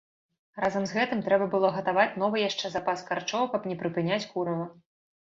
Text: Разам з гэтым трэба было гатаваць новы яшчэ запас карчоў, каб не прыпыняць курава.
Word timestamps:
Разам 0.61 0.83
з 0.91 0.95
гэтым 0.99 1.19
трэба 1.25 1.45
было 1.55 1.69
гатаваць 1.75 2.05
новы 2.21 2.37
яшчэ 2.43 2.71
запас 2.75 3.03
карчоў, 3.09 3.43
каб 3.51 3.67
не 3.73 3.77
прыпыняць 3.83 4.19
курава. 4.31 4.65